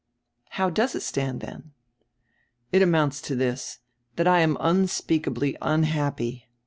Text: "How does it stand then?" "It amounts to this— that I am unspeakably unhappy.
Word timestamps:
"How 0.57 0.71
does 0.71 0.95
it 0.95 1.01
stand 1.03 1.41
then?" 1.41 1.73
"It 2.71 2.81
amounts 2.81 3.21
to 3.21 3.35
this— 3.35 3.81
that 4.15 4.27
I 4.27 4.39
am 4.39 4.57
unspeakably 4.59 5.55
unhappy. 5.61 6.49